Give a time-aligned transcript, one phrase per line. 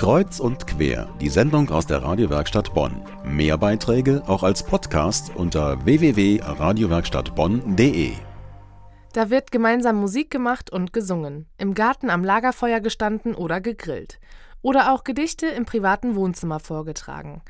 [0.00, 3.02] Kreuz und quer, die Sendung aus der Radiowerkstatt Bonn.
[3.22, 8.12] Mehr Beiträge auch als Podcast unter www.radiowerkstattbonn.de.
[9.12, 14.20] Da wird gemeinsam Musik gemacht und gesungen, im Garten am Lagerfeuer gestanden oder gegrillt.
[14.62, 17.42] Oder auch Gedichte im privaten Wohnzimmer vorgetragen.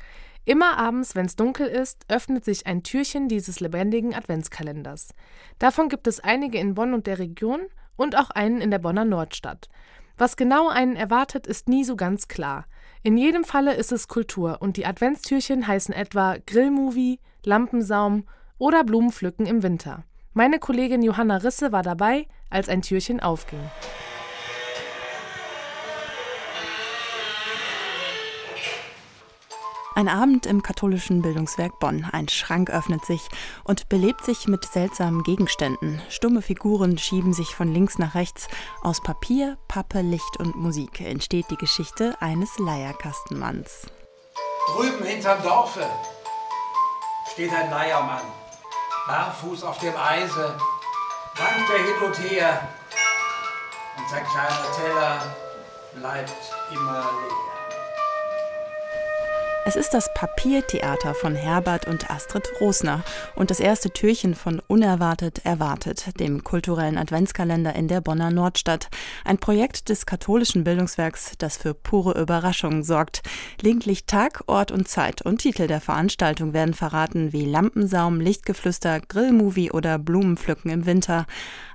[0.43, 5.13] Immer abends, wenn's dunkel ist, öffnet sich ein Türchen dieses lebendigen Adventskalenders.
[5.57, 7.61] Davon gibt es einige in Bonn und der Region
[7.95, 9.69] und auch einen in der Bonner Nordstadt.
[10.21, 12.65] Was genau einen erwartet, ist nie so ganz klar.
[13.01, 18.25] In jedem Falle ist es Kultur und die Adventstürchen heißen etwa Grillmovie, Lampensaum
[18.59, 20.03] oder Blumenpflücken im Winter.
[20.33, 23.61] Meine Kollegin Johanna Risse war dabei, als ein Türchen aufging.
[29.93, 32.07] Ein Abend im katholischen Bildungswerk Bonn.
[32.09, 33.27] Ein Schrank öffnet sich
[33.65, 36.01] und belebt sich mit seltsamen Gegenständen.
[36.07, 38.47] Stumme Figuren schieben sich von links nach rechts.
[38.81, 43.87] Aus Papier, Pappe, Licht und Musik entsteht die Geschichte eines Leierkastenmanns.
[44.67, 45.85] Drüben hinterm Dorfe
[47.33, 48.21] steht ein Leiermann,
[49.07, 50.57] barfuß auf dem Eise,
[51.35, 52.69] wankt er hin und her
[53.97, 55.35] und sein kleiner Teller
[55.95, 57.50] bleibt immer leer.
[59.63, 63.03] Es ist das Papiertheater von Herbert und Astrid Rosner
[63.35, 68.89] und das erste Türchen von Unerwartet erwartet, dem kulturellen Adventskalender in der Bonner Nordstadt.
[69.23, 73.21] Ein Projekt des katholischen Bildungswerks, das für pure Überraschungen sorgt.
[73.61, 79.71] Lediglich Tag, Ort und Zeit und Titel der Veranstaltung werden verraten wie Lampensaum, Lichtgeflüster, Grillmovie
[79.71, 81.27] oder Blumenpflücken im Winter.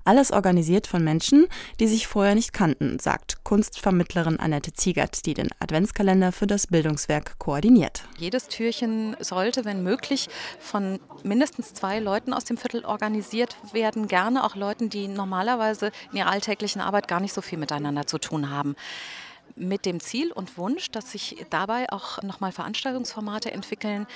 [0.06, 1.48] Alles organisiert von Menschen,
[1.80, 7.40] die sich vorher nicht kannten, sagt Kunstvermittlerin Annette Ziegert, die den Adventskalender für das Bildungswerk
[7.40, 8.04] koordiniert.
[8.16, 10.28] Jedes Türchen sollte, wenn möglich,
[10.60, 14.06] von mindestens zwei Leuten aus dem Viertel organisiert werden.
[14.06, 18.18] Gerne auch Leuten, die normalerweise in ihrer alltäglichen Arbeit gar nicht so viel miteinander zu
[18.18, 18.76] tun haben
[19.56, 24.06] mit dem Ziel und Wunsch, dass sich dabei auch nochmal Veranstaltungsformate entwickeln,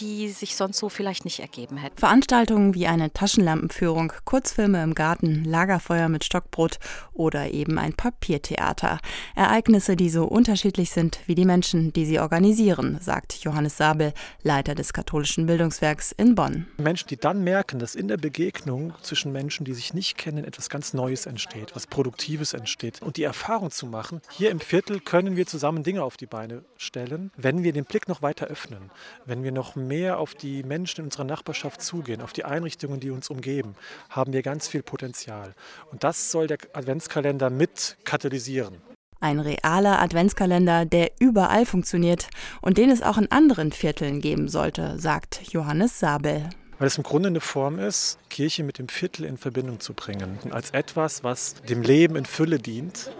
[0.00, 1.98] die sich sonst so vielleicht nicht ergeben hätten.
[1.98, 6.78] Veranstaltungen wie eine Taschenlampenführung, Kurzfilme im Garten, Lagerfeuer mit Stockbrot
[7.12, 8.98] oder eben ein Papiertheater.
[9.34, 14.12] Ereignisse, die so unterschiedlich sind wie die Menschen, die sie organisieren, sagt Johannes Sabel,
[14.42, 16.66] Leiter des katholischen Bildungswerks in Bonn.
[16.78, 20.70] Menschen, die dann merken, dass in der Begegnung zwischen Menschen, die sich nicht kennen, etwas
[20.70, 23.02] ganz Neues entsteht, was Produktives entsteht.
[23.02, 26.64] Und die Erfahrung zu machen, hier im Viertel können wir zusammen Dinge auf die Beine
[26.76, 28.90] stellen, wenn wir den Blick noch weiter öffnen,
[29.26, 33.10] wenn wir noch mehr auf die Menschen in unserer Nachbarschaft zugehen, auf die Einrichtungen, die
[33.10, 33.74] uns umgeben,
[34.08, 35.54] haben wir ganz viel Potenzial.
[35.90, 38.76] Und das soll der Adventskalender mit katalysieren.
[39.20, 42.28] Ein realer Adventskalender, der überall funktioniert
[42.62, 46.48] und den es auch in anderen Vierteln geben sollte, sagt Johannes Sabel.
[46.78, 50.38] Weil es im Grunde eine Form ist, Kirche mit dem Viertel in Verbindung zu bringen.
[50.50, 53.10] Als etwas, was dem Leben in Fülle dient,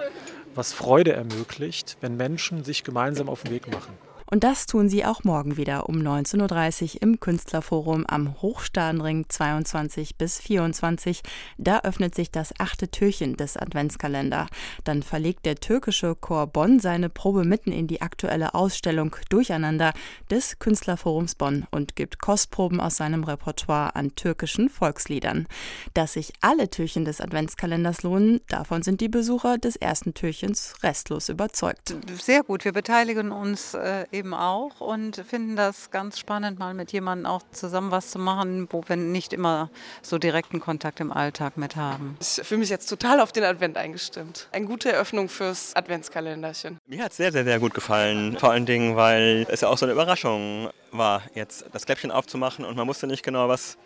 [0.54, 3.92] was Freude ermöglicht, wenn Menschen sich gemeinsam auf den Weg machen.
[4.30, 10.16] Und das tun sie auch morgen wieder um 19.30 Uhr im Künstlerforum am Hochstadenring 22
[10.16, 11.22] bis 24.
[11.58, 14.46] Da öffnet sich das achte Türchen des Adventskalender.
[14.84, 19.92] Dann verlegt der türkische Chor Bonn seine Probe mitten in die aktuelle Ausstellung Durcheinander
[20.30, 25.48] des Künstlerforums Bonn und gibt Kostproben aus seinem Repertoire an türkischen Volksliedern.
[25.94, 31.28] Dass sich alle Türchen des Adventskalenders lohnen, davon sind die Besucher des ersten Türchens restlos
[31.28, 31.96] überzeugt.
[32.22, 36.92] Sehr gut, wir beteiligen uns äh, eben auch und finden das ganz spannend, mal mit
[36.92, 39.70] jemandem auch zusammen was zu machen, wo wir nicht immer
[40.02, 42.16] so direkten Kontakt im Alltag mit haben.
[42.20, 44.48] Ich fühle mich jetzt total auf den Advent eingestimmt.
[44.52, 46.78] Eine gute Eröffnung fürs Adventskalenderchen.
[46.86, 48.36] Mir hat es sehr, sehr, sehr gut gefallen.
[48.38, 52.64] Vor allen Dingen, weil es ja auch so eine Überraschung war, jetzt das Kläppchen aufzumachen
[52.64, 53.78] und man wusste nicht genau, was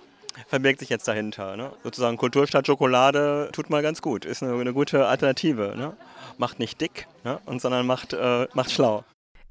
[0.48, 1.56] verbirgt sich jetzt dahinter.
[1.56, 1.70] Ne?
[1.84, 5.74] Sozusagen Kultur statt Schokolade tut mal ganz gut, ist eine, eine gute Alternative.
[5.76, 5.96] Ne?
[6.38, 7.38] Macht nicht dick, ne?
[7.46, 9.04] und, sondern macht, äh, macht schlau.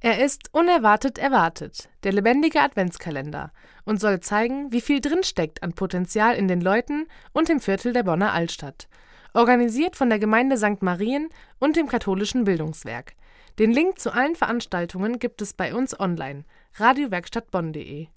[0.05, 3.53] Er ist unerwartet erwartet, der lebendige Adventskalender,
[3.85, 8.03] und soll zeigen, wie viel drinsteckt an Potenzial in den Leuten und im Viertel der
[8.03, 8.89] Bonner Altstadt.
[9.33, 10.81] Organisiert von der Gemeinde St.
[10.81, 13.13] Marien und dem katholischen Bildungswerk.
[13.59, 16.43] Den Link zu allen Veranstaltungen gibt es bei uns online
[16.73, 18.09] radiowerkstattbonn.de